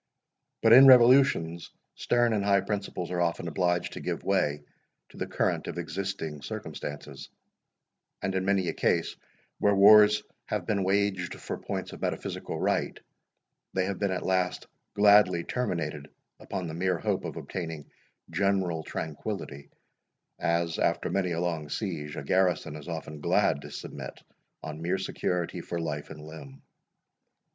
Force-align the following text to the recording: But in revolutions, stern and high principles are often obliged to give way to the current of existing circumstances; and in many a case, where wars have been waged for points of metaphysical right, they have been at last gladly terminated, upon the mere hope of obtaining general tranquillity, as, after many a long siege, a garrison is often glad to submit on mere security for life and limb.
But 0.63 0.73
in 0.73 0.87
revolutions, 0.87 1.69
stern 1.93 2.33
and 2.33 2.43
high 2.43 2.61
principles 2.61 3.11
are 3.11 3.21
often 3.21 3.47
obliged 3.47 3.93
to 3.93 3.99
give 3.99 4.23
way 4.23 4.63
to 5.09 5.17
the 5.17 5.27
current 5.27 5.67
of 5.67 5.77
existing 5.77 6.41
circumstances; 6.41 7.29
and 8.19 8.33
in 8.33 8.43
many 8.43 8.67
a 8.67 8.73
case, 8.73 9.15
where 9.59 9.75
wars 9.75 10.23
have 10.45 10.65
been 10.65 10.83
waged 10.83 11.35
for 11.35 11.55
points 11.55 11.93
of 11.93 12.01
metaphysical 12.01 12.59
right, 12.59 12.99
they 13.73 13.85
have 13.85 13.99
been 13.99 14.09
at 14.09 14.25
last 14.25 14.65
gladly 14.95 15.43
terminated, 15.43 16.09
upon 16.39 16.65
the 16.65 16.73
mere 16.73 16.97
hope 16.97 17.23
of 17.23 17.37
obtaining 17.37 17.85
general 18.31 18.81
tranquillity, 18.81 19.69
as, 20.39 20.79
after 20.79 21.11
many 21.11 21.29
a 21.29 21.39
long 21.39 21.69
siege, 21.69 22.15
a 22.15 22.23
garrison 22.23 22.75
is 22.75 22.87
often 22.87 23.21
glad 23.21 23.61
to 23.61 23.69
submit 23.69 24.19
on 24.63 24.81
mere 24.81 24.97
security 24.97 25.61
for 25.61 25.79
life 25.79 26.09
and 26.09 26.23
limb. 26.25 26.63